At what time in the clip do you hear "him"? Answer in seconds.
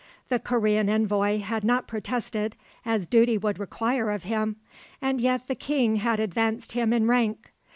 4.23-4.55, 6.71-6.91